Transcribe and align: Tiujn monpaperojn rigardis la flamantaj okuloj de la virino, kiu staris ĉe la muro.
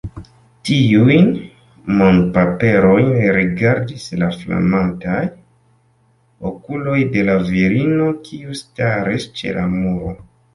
Tiujn 0.67 1.27
monpaperojn 1.99 3.11
rigardis 3.35 4.07
la 4.23 4.29
flamantaj 4.39 5.19
okuloj 6.53 6.97
de 7.17 7.27
la 7.29 7.37
virino, 7.51 8.09
kiu 8.29 8.57
staris 8.63 9.29
ĉe 9.41 9.55
la 9.61 9.69
muro. 9.77 10.17